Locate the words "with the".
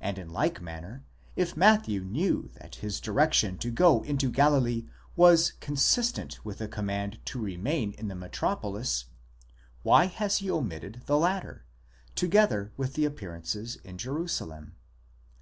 6.42-6.66, 12.78-13.04